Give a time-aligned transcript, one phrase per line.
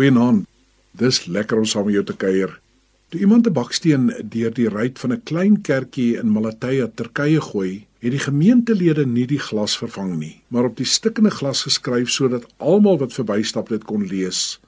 [0.00, 0.46] Goeienaand.
[0.96, 2.54] Dis lekker om saam met jou te kuier.
[3.12, 7.86] Toe iemand 'n baksteen deur die ruit van 'n klein kerkie in Malatia, Turkye gooi,
[7.98, 12.46] het die gemeentelede nie die glas vervang nie, maar op die stikkende glas geskryf sodat
[12.56, 14.60] almal wat verbystap dit kon lees.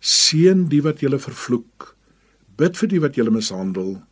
[0.00, 1.96] Seën die wat julle vervloek,
[2.56, 4.02] bid vir die wat julle mishandel,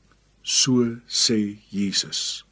[0.42, 2.46] so sê Jesus.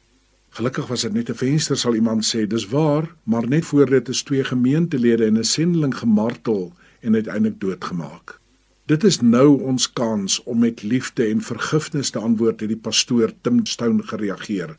[0.49, 4.09] Gelukkig was dit net 'n venster sal iemand sê, dis waar, maar net voor dit
[4.09, 6.73] is twee gemeentelede en 'n sendeling gemartel
[7.05, 8.39] en uiteindelik doodgemaak.
[8.85, 13.33] Dit is nou ons kans om met liefde en vergifnis te antwoord, het die pastoor
[13.41, 14.75] Tim Stone gereageer.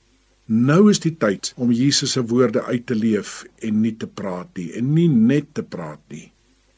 [0.47, 4.47] Nou is die tyd om Jesus se woorde uit te leef en nie te praat
[4.55, 6.31] nie en nie net te praat nie.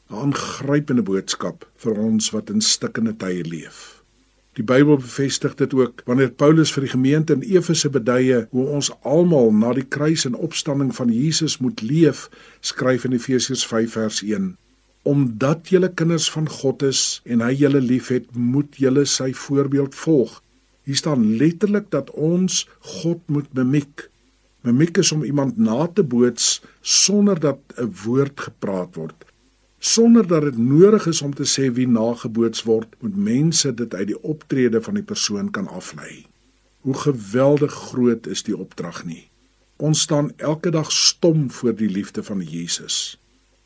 [0.09, 4.01] 'n Aangrypende boodskap vir ons wat in stikkende tye leef.
[4.57, 8.89] Die Bybel bevestig dit ook wanneer Paulus vir die gemeente in Efese beduie hoe ons
[9.05, 12.25] almal na die kruis en opstanding van Jesus moet leef,
[12.59, 14.57] skryf in Efesiërs 5 vers 1:
[15.09, 20.35] Omdat julle kinders van God is en hy julle liefhet, moet julle sy voorbeeld volg.
[20.85, 22.65] Hier staan letterlik dat ons
[23.01, 24.09] God moet mimiek.
[24.67, 29.29] Mimiek is om iemand na te boots sonder dat 'n woord gepraat word
[29.79, 34.07] sonder dat dit nodig is om te sê wie nageboots word, moet mense dit uit
[34.11, 36.25] die optrede van die persoon kan aflei.
[36.81, 39.29] Hoe geweldig groot is die opdrag nie.
[39.77, 43.18] Ons staan elke dag stom voor die liefde van Jesus.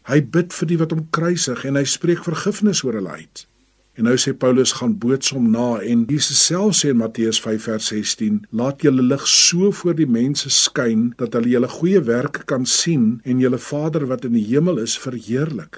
[0.03, 3.45] Hy bid vir die wat hom kruisig en hy spreek vergifnis oor hulle uit.
[3.93, 7.67] En nou sê Paulus gaan boots hom na en Jesus self sê in Matteus 5
[7.69, 12.43] vers 16: "Laat julle lig so voor die mense skyn dat hulle julle goeie werke
[12.49, 15.77] kan sien en julle Vader wat in die hemel is verheerlik."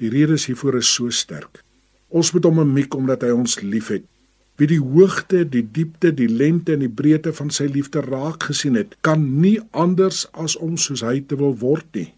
[0.00, 1.62] Die redes hiervoor is so sterk.
[2.08, 4.08] Ons moet hom mimiek omdat hy ons liefhet.
[4.56, 8.74] Wie die hoogte, die diepte, die lengte en die breedte van sy liefde raak gesien
[8.74, 12.10] het, kan nie anders as om soos hy te wil word nie.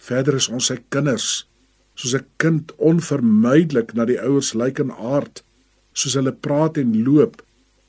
[0.00, 1.46] Verder is ons sy kinders,
[1.94, 5.42] soos 'n kind onvermydelik na die ouers lyk in aard,
[5.92, 7.42] soos hulle praat en loop.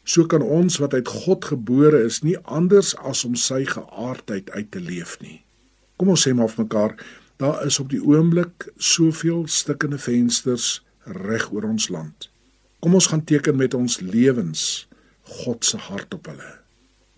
[0.04, 4.72] So kan ons wat uit God gebore is, nie anders as om sy geaardheid uit
[4.72, 5.44] te leef nie.
[5.98, 6.96] Kom ons sê maar vir mekaar,
[7.42, 10.84] Daar is op die oomblik soveel stikkende vensters
[11.26, 12.30] reg oor ons land.
[12.80, 14.88] Kom ons gaan teken met ons lewens
[15.42, 16.52] God se hart op hulle.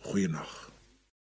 [0.08, 0.73] Goeienaand.